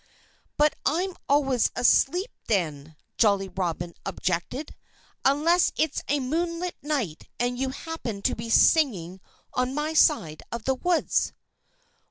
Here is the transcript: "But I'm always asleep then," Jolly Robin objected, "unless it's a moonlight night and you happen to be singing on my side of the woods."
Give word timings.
"But 0.57 0.73
I'm 0.83 1.13
always 1.29 1.69
asleep 1.75 2.31
then," 2.47 2.95
Jolly 3.19 3.49
Robin 3.49 3.93
objected, 4.03 4.73
"unless 5.23 5.71
it's 5.75 6.01
a 6.07 6.19
moonlight 6.19 6.73
night 6.81 7.29
and 7.39 7.59
you 7.59 7.69
happen 7.69 8.23
to 8.23 8.35
be 8.35 8.49
singing 8.49 9.21
on 9.53 9.75
my 9.75 9.93
side 9.93 10.41
of 10.51 10.63
the 10.63 10.73
woods." 10.73 11.33